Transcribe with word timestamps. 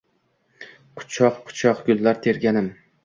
Quchoq-quchoq 1.01 1.85
gullar 1.91 2.21
terganim 2.25 2.73